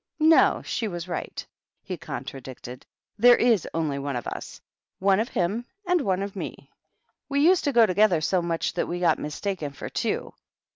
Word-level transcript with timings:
"No, 0.17 0.63
she 0.65 0.87
was 0.87 1.07
right," 1.07 1.45
he 1.83 1.95
contradicted; 1.95 2.87
"there 3.19 3.35
is 3.35 3.67
only 3.71 3.99
one 3.99 4.15
of 4.15 4.25
us,— 4.25 4.59
one 4.97 5.19
of 5.19 5.29
him 5.29 5.63
and 5.85 6.01
one 6.01 6.23
of 6.23 6.35
me. 6.35 6.71
We 7.29 7.41
used 7.41 7.65
to 7.65 7.71
go 7.71 7.85
together 7.85 8.19
so 8.19 8.41
much 8.41 8.73
that 8.73 8.87
we 8.87 8.99
got 8.99 9.19
mis 9.19 9.39
taken 9.39 9.73
for 9.73 9.89
two." 9.89 10.33